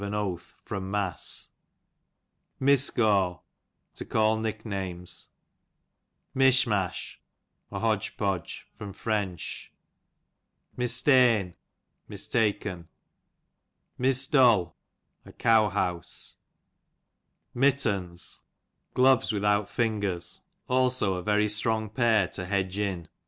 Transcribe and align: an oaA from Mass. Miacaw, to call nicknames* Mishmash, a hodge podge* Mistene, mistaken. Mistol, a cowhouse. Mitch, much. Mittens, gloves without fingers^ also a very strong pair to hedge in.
an 0.01 0.13
oaA 0.13 0.39
from 0.65 0.89
Mass. 0.89 1.49
Miacaw, 2.59 3.41
to 3.93 4.03
call 4.03 4.35
nicknames* 4.35 5.29
Mishmash, 6.35 7.17
a 7.71 7.77
hodge 7.77 8.17
podge* 8.17 8.65
Mistene, 10.75 11.53
mistaken. 12.07 12.87
Mistol, 13.99 14.75
a 15.23 15.33
cowhouse. 15.33 16.37
Mitch, 17.53 17.53
much. 17.53 17.53
Mittens, 17.85 18.39
gloves 18.95 19.31
without 19.31 19.67
fingers^ 19.67 20.39
also 20.67 21.13
a 21.13 21.21
very 21.21 21.47
strong 21.47 21.91
pair 21.91 22.27
to 22.29 22.47
hedge 22.47 22.79
in. 22.79 23.07